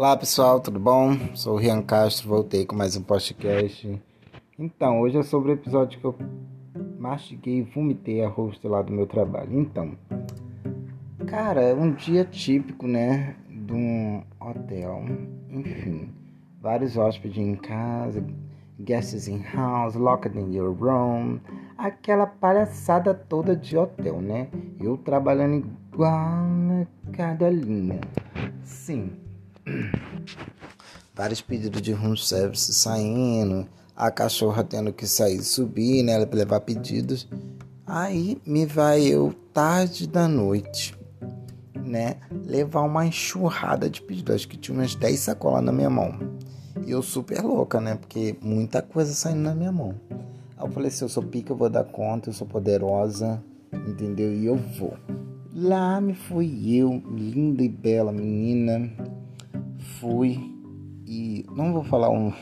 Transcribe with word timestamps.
Olá 0.00 0.16
pessoal, 0.16 0.58
tudo 0.60 0.80
bom? 0.80 1.14
Sou 1.34 1.56
o 1.56 1.58
Rian 1.58 1.82
Castro, 1.82 2.26
voltei 2.26 2.64
com 2.64 2.74
mais 2.74 2.96
um 2.96 3.02
podcast. 3.02 4.00
Então, 4.58 4.98
hoje 4.98 5.18
é 5.18 5.22
sobre 5.22 5.50
o 5.50 5.52
episódio 5.52 6.00
que 6.00 6.04
eu 6.06 6.16
mastiguei 6.98 7.58
e 7.58 7.62
vomitei 7.62 8.24
a 8.24 8.28
host 8.30 8.66
lá 8.66 8.80
do 8.80 8.90
meu 8.90 9.06
trabalho. 9.06 9.60
Então, 9.60 9.92
cara, 11.26 11.60
é 11.60 11.74
um 11.74 11.92
dia 11.92 12.24
típico, 12.24 12.86
né? 12.86 13.36
De 13.46 13.74
um 13.74 14.22
hotel. 14.40 15.04
Enfim, 15.50 16.08
vários 16.62 16.96
hóspedes 16.96 17.36
em 17.36 17.54
casa, 17.54 18.24
guests 18.80 19.28
in 19.28 19.42
house, 19.52 19.96
locked 19.96 20.34
in 20.34 20.54
your 20.54 20.72
room. 20.72 21.40
Aquela 21.76 22.26
palhaçada 22.26 23.12
toda 23.12 23.54
de 23.54 23.76
hotel, 23.76 24.22
né? 24.22 24.48
Eu 24.80 24.96
trabalhando 24.96 25.56
igual 25.92 26.46
na 26.46 26.86
cadelinha. 27.12 28.00
Sim 28.64 29.28
Vários 31.14 31.40
pedidos 31.40 31.82
de 31.82 31.92
room 31.92 32.16
service 32.16 32.72
saindo, 32.72 33.66
a 33.94 34.10
cachorra 34.10 34.64
tendo 34.64 34.92
que 34.92 35.06
sair 35.06 35.42
subir, 35.42 36.02
né? 36.02 36.24
Pra 36.24 36.38
levar 36.38 36.60
pedidos. 36.60 37.28
Aí 37.86 38.40
me 38.46 38.64
vai 38.64 39.02
eu, 39.02 39.34
tarde 39.52 40.06
da 40.06 40.26
noite, 40.26 40.96
né? 41.74 42.16
Levar 42.46 42.82
uma 42.82 43.06
enxurrada 43.06 43.90
de 43.90 44.00
pedidos. 44.00 44.34
Acho 44.34 44.48
que 44.48 44.56
tinha 44.56 44.78
umas 44.78 44.94
10 44.94 45.20
sacolas 45.20 45.62
na 45.62 45.72
minha 45.72 45.90
mão. 45.90 46.18
E 46.86 46.92
eu 46.92 47.02
super 47.02 47.42
louca, 47.42 47.80
né? 47.80 47.96
Porque 47.96 48.36
muita 48.40 48.80
coisa 48.80 49.12
saindo 49.12 49.42
na 49.42 49.54
minha 49.54 49.72
mão. 49.72 49.94
Aí 50.56 50.66
eu 50.66 50.70
falei 50.70 50.88
assim: 50.88 51.04
eu 51.04 51.08
sou 51.08 51.22
pica, 51.22 51.52
eu 51.52 51.56
vou 51.56 51.68
dar 51.68 51.84
conta, 51.84 52.30
eu 52.30 52.32
sou 52.32 52.46
poderosa, 52.46 53.42
entendeu? 53.72 54.32
E 54.32 54.46
eu 54.46 54.56
vou. 54.56 54.94
Lá 55.52 56.00
me 56.00 56.14
fui 56.14 56.76
eu, 56.76 57.02
linda 57.10 57.62
e 57.62 57.68
bela 57.68 58.12
menina, 58.12 58.88
fui 60.00 60.38
e 61.06 61.44
não 61.54 61.72
vou 61.74 61.84
falar 61.84 62.10
um, 62.10 62.32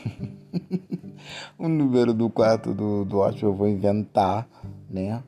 um 1.59 1.67
número 1.67 2.13
do 2.13 2.29
quarto 2.29 2.73
do, 2.73 3.03
do 3.03 3.17
hóspede, 3.17 3.43
eu 3.43 3.53
vou 3.53 3.67
inventar, 3.67 4.47
né? 4.89 5.21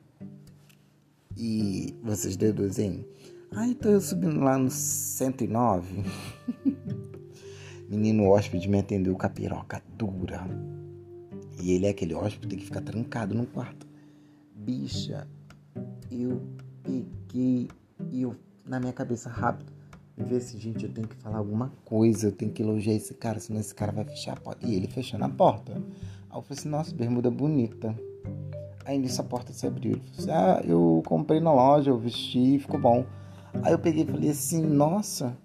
E 1.36 1.94
vocês 2.02 2.36
deduzem. 2.36 3.06
Ah, 3.54 3.68
então 3.68 3.92
eu 3.92 4.00
subindo 4.00 4.40
lá 4.40 4.56
no 4.56 4.70
109. 4.70 6.04
Menino 7.88 8.30
hóspede 8.30 8.68
me 8.68 8.78
atendeu 8.78 9.14
com 9.14 9.26
a 9.26 9.28
piroca 9.28 9.82
dura. 9.98 10.46
E 11.60 11.72
ele 11.72 11.86
é 11.86 11.90
aquele 11.90 12.14
hóspede 12.14 12.56
que 12.56 12.64
ficar 12.64 12.80
trancado 12.80 13.34
no 13.34 13.44
quarto. 13.44 13.86
Bicha, 14.54 15.28
eu 16.10 16.40
peguei 16.82 17.68
e 18.10 18.22
eu, 18.22 18.34
na 18.64 18.80
minha 18.80 18.92
cabeça 18.92 19.28
rápido, 19.28 19.72
ver 20.22 20.40
se, 20.40 20.58
gente, 20.58 20.84
eu 20.84 20.92
tenho 20.92 21.06
que 21.06 21.16
falar 21.16 21.38
alguma 21.38 21.72
coisa, 21.84 22.28
eu 22.28 22.32
tenho 22.32 22.52
que 22.52 22.62
elogiar 22.62 22.94
esse 22.94 23.14
cara, 23.14 23.38
senão 23.40 23.60
esse 23.60 23.74
cara 23.74 23.92
vai 23.92 24.04
fechar 24.04 24.32
a 24.32 24.40
porta. 24.40 24.66
E 24.66 24.74
ele 24.74 24.86
fechando 24.86 25.24
a 25.24 25.28
porta. 25.28 25.72
Aí 26.30 26.38
eu 26.38 26.42
falei 26.42 26.58
assim, 26.58 26.68
nossa, 26.68 26.94
bermuda 26.94 27.30
bonita. 27.30 27.94
Aí 28.84 28.98
nisso 28.98 29.20
a 29.20 29.24
porta 29.24 29.52
se 29.52 29.66
abriu. 29.66 29.92
Ele 29.92 30.00
falou 30.00 30.18
assim, 30.18 30.30
ah, 30.30 30.62
eu 30.64 31.02
comprei 31.06 31.40
na 31.40 31.52
loja, 31.52 31.90
eu 31.90 31.98
vesti, 31.98 32.58
ficou 32.58 32.80
bom. 32.80 33.04
Aí 33.62 33.72
eu 33.72 33.78
peguei 33.78 34.02
e 34.02 34.06
falei 34.06 34.30
assim, 34.30 34.62
nossa, 34.62 35.36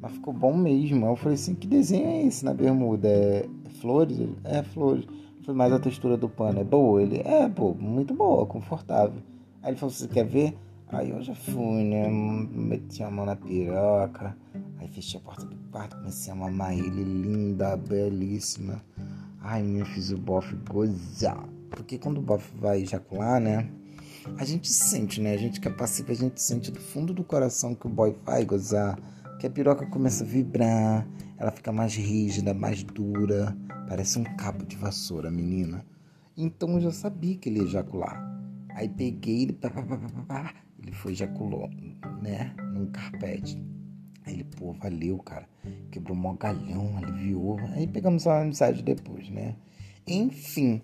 mas 0.00 0.12
ficou 0.12 0.32
bom 0.32 0.56
mesmo. 0.56 1.04
Aí 1.04 1.12
eu 1.12 1.16
falei 1.16 1.34
assim, 1.34 1.54
que 1.54 1.66
desenho 1.66 2.06
é 2.06 2.22
esse 2.22 2.44
na 2.44 2.54
bermuda? 2.54 3.08
É, 3.08 3.48
flores? 3.80 4.18
Ele, 4.18 4.36
é, 4.44 4.62
flores. 4.62 5.04
Eu 5.04 5.44
falei, 5.44 5.58
mas 5.58 5.72
a 5.72 5.78
textura 5.78 6.16
do 6.16 6.28
pano 6.28 6.60
é 6.60 6.64
boa? 6.64 7.02
Ele, 7.02 7.18
é, 7.18 7.48
pô, 7.48 7.74
muito 7.74 8.14
boa, 8.14 8.46
confortável. 8.46 9.20
Aí 9.62 9.70
ele 9.70 9.76
falou, 9.78 9.92
você 9.92 10.06
quer 10.06 10.24
ver? 10.24 10.56
Aí 10.90 11.10
eu 11.10 11.22
já 11.22 11.34
fui, 11.34 11.84
né? 11.84 12.08
Meti 12.08 13.02
a 13.02 13.10
mão 13.10 13.26
na 13.26 13.36
piroca. 13.36 14.34
Aí 14.78 14.88
fechei 14.88 15.20
a 15.20 15.22
porta 15.22 15.44
do 15.44 15.56
quarto, 15.70 15.96
comecei 15.96 16.32
a 16.32 16.36
mamar 16.36 16.72
ele, 16.72 17.04
linda, 17.04 17.76
belíssima. 17.76 18.82
Ai, 19.40 19.62
meu, 19.62 19.84
fiz 19.84 20.10
o 20.10 20.16
bofe 20.16 20.56
gozar. 20.56 21.46
Porque 21.70 21.98
quando 21.98 22.18
o 22.18 22.22
bofe 22.22 22.50
vai 22.56 22.82
ejacular, 22.82 23.38
né? 23.38 23.68
A 24.38 24.44
gente 24.44 24.68
sente, 24.68 25.20
né? 25.20 25.34
A 25.34 25.36
gente 25.36 25.60
que 25.60 25.68
é 25.68 25.70
passiva, 25.70 26.12
a 26.12 26.14
gente 26.14 26.40
sente 26.40 26.70
do 26.70 26.80
fundo 26.80 27.12
do 27.12 27.22
coração 27.22 27.74
que 27.74 27.86
o 27.86 27.90
boy 27.90 28.16
vai 28.24 28.44
gozar. 28.44 28.98
Que 29.38 29.46
a 29.46 29.50
piroca 29.50 29.86
começa 29.86 30.24
a 30.24 30.26
vibrar, 30.26 31.06
ela 31.36 31.50
fica 31.50 31.70
mais 31.70 31.94
rígida, 31.94 32.54
mais 32.54 32.82
dura. 32.82 33.56
Parece 33.88 34.18
um 34.18 34.24
cabo 34.24 34.64
de 34.64 34.76
vassoura, 34.76 35.30
menina. 35.30 35.84
Então 36.36 36.70
eu 36.74 36.80
já 36.80 36.92
sabia 36.92 37.36
que 37.36 37.48
ele 37.48 37.58
ia 37.58 37.64
ejacular. 37.64 38.37
Aí 38.74 38.88
peguei 38.88 39.42
ele, 39.42 39.52
pá, 39.52 39.70
pá, 39.70 39.82
pá, 40.26 40.54
ele 40.80 40.92
foi, 40.92 41.12
ejaculou, 41.12 41.68
né? 42.22 42.54
Num 42.72 42.86
carpete. 42.86 43.62
Aí 44.24 44.34
ele, 44.34 44.44
pô, 44.44 44.72
valeu, 44.74 45.18
cara. 45.18 45.48
Quebrou 45.90 46.16
um 46.16 46.36
galhão, 46.36 46.96
aliviou. 46.98 47.58
Aí 47.74 47.86
pegamos 47.86 48.26
uma 48.26 48.42
amizade 48.42 48.82
depois, 48.82 49.28
né? 49.30 49.56
Enfim, 50.06 50.80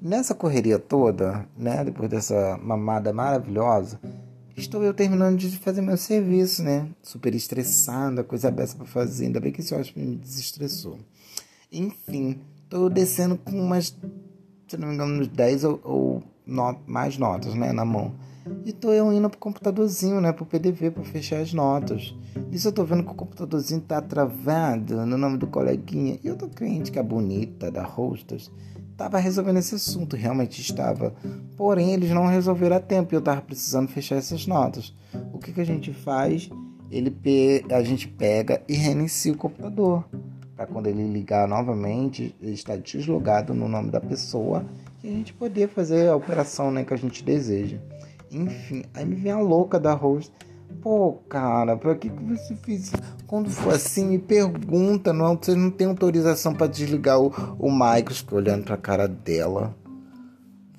nessa 0.00 0.34
correria 0.34 0.78
toda, 0.78 1.48
né? 1.56 1.84
Depois 1.84 2.08
dessa 2.08 2.58
mamada 2.58 3.12
maravilhosa, 3.12 4.00
estou 4.56 4.82
eu 4.82 4.92
terminando 4.94 5.38
de 5.38 5.58
fazer 5.58 5.80
meu 5.80 5.96
serviço, 5.96 6.62
né? 6.62 6.88
Super 7.02 7.34
estressada, 7.34 8.24
coisa 8.24 8.50
dessa 8.50 8.76
pra 8.76 8.86
fazer. 8.86 9.26
Ainda 9.26 9.40
bem 9.40 9.52
que 9.52 9.60
esse 9.60 9.74
hóspede 9.74 10.06
me 10.06 10.16
desestressou. 10.16 10.98
Enfim, 11.70 12.40
tô 12.68 12.88
descendo 12.88 13.36
com 13.36 13.60
umas, 13.60 13.96
se 14.68 14.76
não 14.76 14.88
me 14.88 14.94
engano, 14.94 15.20
uns 15.20 15.28
10 15.28 15.64
ou, 15.64 15.80
ou 15.84 16.22
not, 16.46 16.80
mais 16.86 17.18
notas, 17.18 17.54
né? 17.54 17.72
Na 17.72 17.84
mão. 17.84 18.12
E 18.64 18.72
tô 18.72 18.92
eu 18.92 19.10
indo 19.12 19.30
pro 19.30 19.38
computadorzinho, 19.38 20.20
né? 20.20 20.32
Pro 20.32 20.44
PDV, 20.44 20.90
para 20.90 21.04
fechar 21.04 21.40
as 21.40 21.52
notas. 21.54 22.14
Nisso 22.50 22.68
eu 22.68 22.72
tô 22.72 22.84
vendo 22.84 23.02
que 23.02 23.10
o 23.10 23.14
computadorzinho 23.14 23.80
tá 23.80 24.02
travado 24.02 25.06
no 25.06 25.16
nome 25.16 25.38
do 25.38 25.46
coleguinha. 25.46 26.18
E 26.22 26.26
eu 26.26 26.36
tô 26.36 26.48
crente 26.48 26.92
que 26.92 26.98
a 26.98 27.02
bonita 27.02 27.70
da 27.70 27.88
Hostas 27.88 28.50
tava 28.96 29.18
resolvendo 29.18 29.58
esse 29.58 29.74
assunto, 29.74 30.14
realmente 30.14 30.60
estava. 30.60 31.14
Porém, 31.56 31.92
eles 31.92 32.10
não 32.10 32.26
resolveram 32.26 32.76
a 32.76 32.80
tempo 32.80 33.14
e 33.14 33.16
eu 33.16 33.22
tava 33.22 33.40
precisando 33.40 33.88
fechar 33.88 34.16
essas 34.16 34.46
notas. 34.46 34.94
O 35.32 35.38
que, 35.38 35.52
que 35.52 35.60
a 35.60 35.66
gente 35.66 35.92
faz? 35.92 36.50
Ele 36.90 37.10
pe... 37.10 37.64
A 37.70 37.82
gente 37.82 38.06
pega 38.06 38.62
e 38.68 38.74
reinicia 38.74 39.32
o 39.32 39.36
computador. 39.36 40.04
Para 40.54 40.66
quando 40.66 40.86
ele 40.86 41.08
ligar 41.08 41.48
novamente, 41.48 42.36
ele 42.40 42.52
está 42.52 42.76
deslogado 42.76 43.54
no 43.54 43.68
nome 43.68 43.90
da 43.90 44.00
pessoa 44.00 44.64
e 45.04 45.08
a 45.08 45.10
gente 45.10 45.34
poder 45.34 45.68
fazer 45.68 46.08
a 46.08 46.16
operação 46.16 46.70
né, 46.70 46.82
que 46.82 46.94
a 46.94 46.96
gente 46.96 47.22
deseja. 47.22 47.78
Enfim, 48.30 48.84
aí 48.94 49.04
me 49.04 49.14
vem 49.14 49.30
a 49.30 49.38
louca 49.38 49.78
da 49.78 49.92
Rose. 49.92 50.30
Pô, 50.80 51.12
cara, 51.28 51.76
pra 51.76 51.94
que, 51.94 52.08
que 52.08 52.24
você 52.24 52.56
fez 52.56 52.84
isso? 52.84 52.96
Quando 53.26 53.50
for 53.50 53.74
assim, 53.74 54.06
me 54.06 54.18
pergunta, 54.18 55.12
não, 55.12 55.36
você 55.36 55.54
não 55.54 55.70
tem 55.70 55.86
autorização 55.86 56.54
para 56.54 56.66
desligar 56.66 57.20
o, 57.20 57.28
o 57.58 57.70
Michael, 57.70 58.06
olhando 58.32 58.64
pra 58.64 58.78
cara 58.78 59.06
dela. 59.06 59.76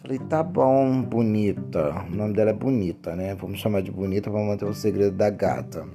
Falei, 0.01 0.17
tá 0.17 0.41
bom, 0.41 1.03
bonita. 1.03 2.03
O 2.11 2.15
nome 2.15 2.33
dela 2.33 2.49
é 2.49 2.53
Bonita, 2.53 3.15
né? 3.15 3.35
Vamos 3.35 3.59
chamar 3.59 3.81
de 3.81 3.91
Bonita, 3.91 4.29
vamos 4.29 4.47
manter 4.47 4.65
o 4.65 4.73
segredo 4.73 5.15
da 5.15 5.29
gata. 5.29 5.87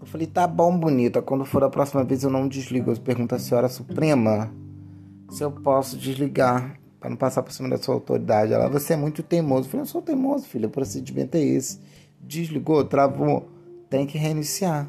Eu 0.00 0.06
falei, 0.06 0.26
tá 0.26 0.48
bom, 0.48 0.76
Bonita. 0.76 1.22
Quando 1.22 1.44
for 1.44 1.62
a 1.62 1.70
próxima 1.70 2.02
vez 2.02 2.24
eu 2.24 2.30
não 2.30 2.48
desligo. 2.48 2.90
Eu 2.90 2.96
pergunto 2.96 3.36
à 3.36 3.38
senhora 3.38 3.68
Suprema 3.68 4.52
se 5.30 5.42
eu 5.42 5.50
posso 5.50 5.96
desligar 5.96 6.83
para 7.04 7.10
não 7.10 7.18
passar 7.18 7.42
por 7.42 7.52
cima 7.52 7.68
da 7.68 7.76
sua 7.76 7.94
autoridade. 7.94 8.54
Ela, 8.54 8.66
você 8.66 8.94
é 8.94 8.96
muito 8.96 9.22
teimoso. 9.22 9.66
Eu 9.66 9.70
falei, 9.70 9.82
eu 9.82 9.86
sou 9.86 10.00
teimoso, 10.00 10.46
filho, 10.46 10.68
o 10.68 10.70
procedimento 10.70 11.36
é 11.36 11.40
esse. 11.40 11.78
Desligou, 12.18 12.82
travou, 12.82 13.46
tem 13.90 14.06
que 14.06 14.16
reiniciar. 14.16 14.88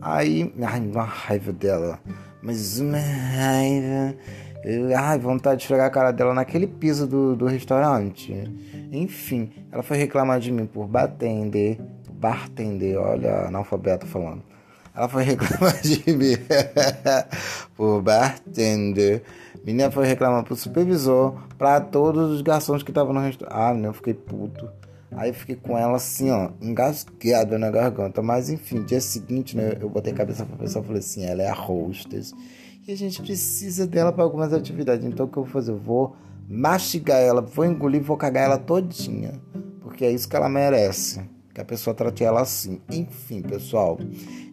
Aí, 0.00 0.54
ai, 0.62 0.78
uma 0.78 1.02
raiva 1.02 1.52
dela. 1.52 1.98
Mas 2.40 2.78
uma 2.78 2.98
raiva. 2.98 4.14
Ai, 4.96 5.18
vontade 5.18 5.56
de 5.56 5.62
esfregar 5.64 5.88
a 5.88 5.90
cara 5.90 6.12
dela 6.12 6.32
naquele 6.32 6.68
piso 6.68 7.08
do, 7.08 7.34
do 7.34 7.46
restaurante. 7.46 8.32
Enfim, 8.92 9.50
ela 9.72 9.82
foi 9.82 9.96
reclamar 9.96 10.38
de 10.38 10.52
mim 10.52 10.64
por 10.64 10.86
bartender, 10.86 11.76
bartender, 12.08 12.96
olha, 12.96 13.48
analfabeto 13.48 14.06
falando. 14.06 14.44
Ela 14.94 15.08
foi 15.08 15.24
reclamar 15.26 15.80
de 15.80 16.12
mim 16.12 16.36
por 17.76 18.00
bartender 18.00 19.24
Menina 19.68 19.90
foi 19.90 20.06
reclamar 20.06 20.44
pro 20.44 20.56
supervisor, 20.56 21.34
para 21.58 21.78
todos 21.78 22.30
os 22.30 22.40
garçons 22.40 22.82
que 22.82 22.90
estavam 22.90 23.12
no 23.12 23.20
restaurante. 23.20 23.54
Ah, 23.54 23.68
menina, 23.68 23.88
eu 23.88 23.92
fiquei 23.92 24.14
puto. 24.14 24.66
Aí 25.12 25.30
fiquei 25.30 25.56
com 25.56 25.76
ela 25.76 25.96
assim, 25.96 26.30
ó, 26.30 26.48
engasgada 26.58 27.58
na 27.58 27.70
garganta. 27.70 28.22
Mas 28.22 28.48
enfim, 28.48 28.82
dia 28.82 28.98
seguinte, 28.98 29.54
né, 29.54 29.76
eu 29.78 29.90
botei 29.90 30.14
a 30.14 30.16
cabeça 30.16 30.46
pra 30.46 30.56
pessoa 30.56 30.82
e 30.82 30.86
falei 30.86 31.00
assim: 31.00 31.22
ela 31.22 31.42
é 31.42 31.50
a 31.50 31.52
hostess. 31.52 32.32
E 32.86 32.92
a 32.92 32.96
gente 32.96 33.20
precisa 33.20 33.86
dela 33.86 34.10
para 34.10 34.24
algumas 34.24 34.54
atividades. 34.54 35.04
Então 35.04 35.26
o 35.26 35.28
que 35.28 35.36
eu 35.36 35.44
vou 35.44 35.52
fazer? 35.52 35.72
Eu 35.72 35.78
vou 35.78 36.16
mastigar 36.48 37.20
ela, 37.20 37.42
vou 37.42 37.66
engolir, 37.66 38.00
vou 38.00 38.16
cagar 38.16 38.44
ela 38.44 38.56
todinha. 38.56 39.38
Porque 39.82 40.02
é 40.02 40.10
isso 40.10 40.26
que 40.26 40.34
ela 40.34 40.48
merece. 40.48 41.20
Que 41.52 41.60
a 41.60 41.64
pessoa 41.64 41.92
trate 41.92 42.24
ela 42.24 42.40
assim. 42.40 42.80
Enfim, 42.90 43.42
pessoal. 43.42 43.98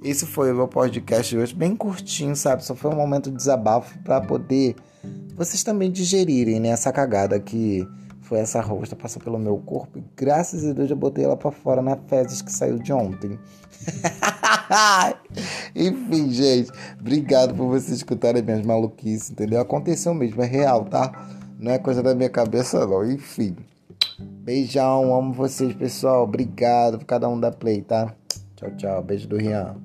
Esse 0.03 0.25
foi 0.25 0.51
o 0.51 0.55
meu 0.55 0.67
podcast 0.67 1.33
de 1.33 1.41
hoje, 1.41 1.55
bem 1.55 1.73
curtinho, 1.73 2.35
sabe? 2.35 2.65
Só 2.65 2.75
foi 2.75 2.91
um 2.91 2.97
momento 2.97 3.31
de 3.31 3.37
desabafo 3.37 3.97
para 3.99 4.19
poder 4.19 4.75
vocês 5.35 5.63
também 5.63 5.91
digerirem 5.91 6.59
né, 6.59 6.69
essa 6.69 6.91
cagada 6.91 7.39
que 7.39 7.87
foi 8.21 8.39
essa 8.39 8.59
rosta, 8.59 8.95
passou 8.95 9.21
pelo 9.21 9.37
meu 9.37 9.57
corpo 9.57 9.99
e 9.99 10.03
graças 10.15 10.65
a 10.65 10.73
Deus 10.73 10.89
eu 10.89 10.95
botei 10.95 11.23
ela 11.23 11.37
para 11.37 11.51
fora 11.51 11.81
na 11.81 11.95
fezes 11.95 12.41
que 12.41 12.51
saiu 12.51 12.79
de 12.79 12.91
ontem. 12.91 13.37
Enfim, 15.75 16.31
gente, 16.31 16.71
obrigado 16.99 17.53
por 17.53 17.67
vocês 17.67 17.97
escutarem 17.97 18.41
minhas 18.41 18.65
maluquices, 18.65 19.29
entendeu? 19.29 19.61
Aconteceu 19.61 20.13
mesmo, 20.13 20.41
é 20.41 20.45
real, 20.45 20.85
tá? 20.85 21.11
Não 21.59 21.71
é 21.71 21.77
coisa 21.77 22.01
da 22.01 22.15
minha 22.15 22.29
cabeça, 22.29 22.85
não. 22.85 23.09
Enfim. 23.09 23.55
Beijão, 24.19 25.15
amo 25.15 25.33
vocês, 25.33 25.73
pessoal. 25.73 26.23
Obrigado 26.23 26.99
por 26.99 27.05
cada 27.05 27.29
um 27.29 27.39
da 27.39 27.51
play, 27.51 27.81
tá? 27.81 28.13
Tchau, 28.55 28.71
tchau. 28.75 29.03
Beijo 29.03 29.27
do 29.27 29.37
Rian. 29.37 29.84